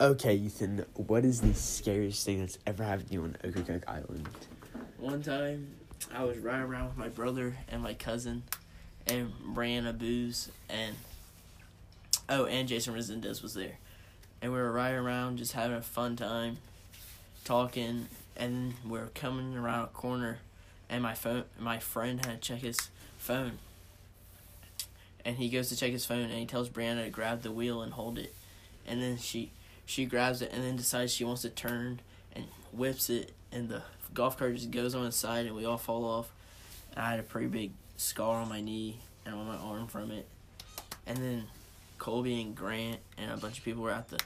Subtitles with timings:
[0.00, 4.26] Okay, Ethan, what is the scariest thing that's ever happened to you on Ocracoke Island?
[4.96, 5.74] One time,
[6.14, 8.44] I was riding around with my brother and my cousin,
[9.06, 10.96] and Brianna Booze, and
[12.30, 13.76] oh, and Jason Resendez was there,
[14.40, 16.56] and we were riding around just having a fun time,
[17.44, 18.08] talking,
[18.38, 20.38] and we are coming around a corner,
[20.88, 23.58] and my phone, my friend had to check his phone,
[25.26, 27.82] and he goes to check his phone, and he tells Brianna to grab the wheel
[27.82, 28.34] and hold it,
[28.86, 29.50] and then she
[29.90, 31.98] she grabs it and then decides she wants to turn
[32.32, 33.82] and whips it and the
[34.14, 36.30] golf cart just goes on its side and we all fall off.
[36.92, 40.12] And I had a pretty big scar on my knee and on my arm from
[40.12, 40.28] it.
[41.08, 41.46] And then
[41.98, 44.20] Colby and Grant and a bunch of people were at the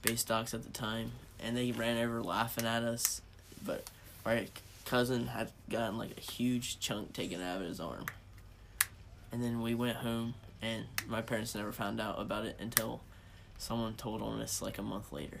[0.00, 3.20] base docks at the time and they ran over laughing at us.
[3.66, 3.90] But
[4.24, 4.46] my
[4.86, 8.06] cousin had gotten like a huge chunk taken out of his arm.
[9.30, 13.02] And then we went home and my parents never found out about it until
[13.62, 15.40] someone told on us like a month later.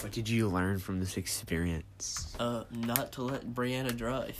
[0.00, 2.34] What did you learn from this experience?
[2.40, 4.38] Uh, not to let Brianna drive.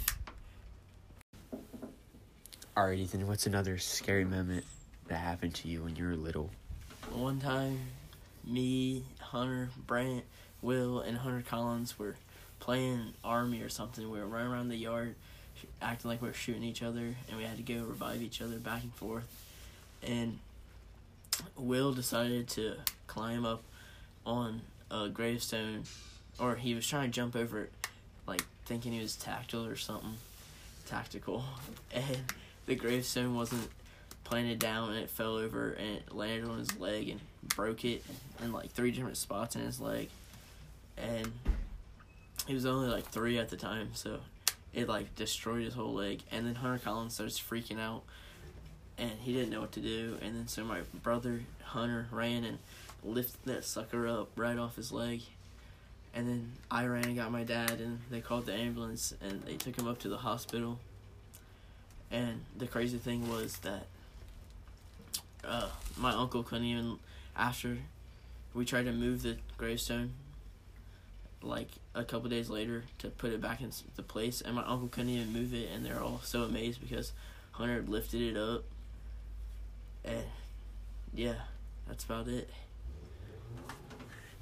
[2.77, 4.65] Alright, Ethan, what's another scary moment
[5.09, 6.51] that happened to you when you were little?
[7.13, 7.81] One time,
[8.45, 10.25] me, Hunter, Brant,
[10.63, 12.17] Will, and Hunter Collins were
[12.61, 14.11] playing army or something.
[14.11, 15.15] We were running around the yard,
[15.83, 18.57] acting like we were shooting each other, and we had to go revive each other
[18.57, 19.29] back and forth.
[20.03, 20.39] And
[21.57, 23.63] Will decided to climb up
[24.25, 25.85] on a gravestone,
[26.39, 27.73] or he was trying to jump over it,
[28.27, 30.15] like thinking he was tactile or something,
[30.87, 31.45] tactical,
[31.93, 32.19] and
[32.67, 33.69] the gravestone wasn't
[34.25, 37.21] planted down and it fell over and it landed on his leg and
[37.55, 38.05] broke it
[38.43, 40.09] in like three different spots in his leg,
[40.97, 41.33] and
[42.47, 44.21] he was only like three at the time, so
[44.73, 46.23] it like destroyed his whole leg.
[46.31, 48.03] And then Hunter Collins starts freaking out
[48.99, 50.19] and he didn't know what to do.
[50.23, 52.59] And then so my brother Hunter ran and
[53.05, 55.23] lifted that sucker up right off his leg.
[56.15, 59.57] And then I ran and got my dad, and they called the ambulance, and they
[59.57, 60.79] took him up to the hospital.
[62.11, 63.87] And the crazy thing was that
[65.45, 65.69] uh,
[65.99, 66.99] my uncle couldn't even,
[67.37, 67.79] after
[68.55, 70.13] we tried to move the gravestone,
[71.43, 74.89] like a couple days later to put it back in the place, and my uncle
[74.89, 77.13] couldn't even move it, and they're all so amazed because
[77.53, 78.65] Hunter lifted it up
[80.07, 80.25] and
[81.15, 81.35] yeah,
[81.89, 82.49] that's about it.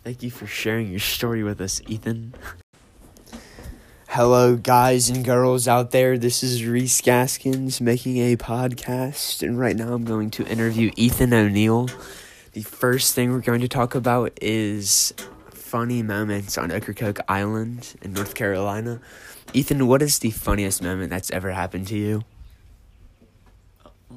[0.02, 2.34] Thank you for sharing your story with us, Ethan.
[4.08, 6.18] Hello, guys and girls out there.
[6.18, 11.32] This is Reese Gaskins making a podcast, and right now I'm going to interview Ethan
[11.32, 11.88] O'Neill.
[12.52, 15.12] The first thing we're going to talk about is
[15.50, 19.00] funny moments on Ocracoke Island in North Carolina.
[19.52, 22.22] Ethan, what is the funniest moment that's ever happened to you?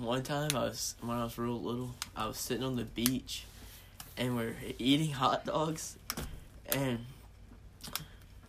[0.01, 3.45] One time I was when I was real little, I was sitting on the beach
[4.17, 5.97] and we're eating hot dogs
[6.69, 7.05] and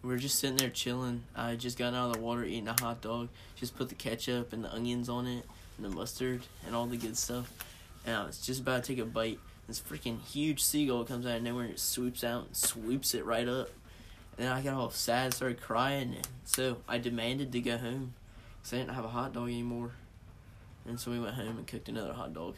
[0.02, 1.24] we are just sitting there chilling.
[1.36, 3.28] I just got out of the water eating a hot dog.
[3.56, 5.44] Just put the ketchup and the onions on it
[5.76, 7.52] and the mustard and all the good stuff.
[8.06, 9.38] And I was just about to take a bite.
[9.66, 13.24] This freaking huge seagull comes out of nowhere and it swoops out and swoops it
[13.24, 13.68] right up.
[14.36, 16.14] And then I got all sad, started crying.
[16.14, 18.14] And so I demanded to go home
[18.58, 19.90] because I didn't have a hot dog anymore.
[20.86, 22.56] And so we went home and cooked another hot dog.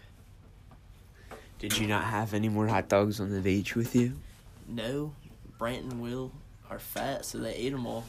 [1.59, 4.15] Did you not have any more hot dogs on the beach with you?
[4.67, 5.13] No.
[5.59, 6.33] Brant and Will
[6.71, 8.05] are fat, so they ate them all.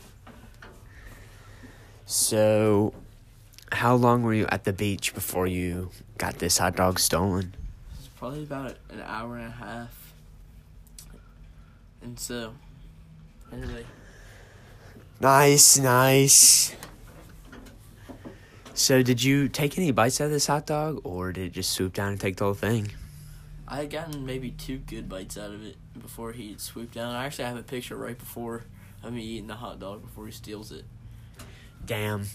[2.06, 2.94] So,
[3.72, 7.56] how long were you at the beach before you got this hot dog stolen?
[7.98, 10.14] It's probably about an hour and a half.
[12.02, 12.54] And so,
[13.52, 13.86] anyway.
[15.20, 16.76] Nice, nice.
[18.82, 21.70] So, did you take any bites out of this hot dog, or did it just
[21.70, 22.92] swoop down and take the whole thing?
[23.68, 27.14] I had gotten maybe two good bites out of it before he swooped down.
[27.14, 28.64] I actually have a picture right before
[29.04, 30.86] of me eating the hot dog before he steals it.
[31.86, 32.26] Damn.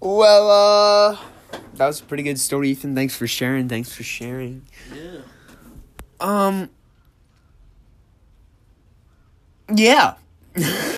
[0.00, 1.18] Well, uh,
[1.74, 2.96] that was a pretty good story, Ethan.
[2.96, 3.68] Thanks for sharing.
[3.68, 4.66] Thanks for sharing.
[4.92, 5.20] Yeah.
[6.18, 6.70] Um.
[9.72, 10.14] Yeah.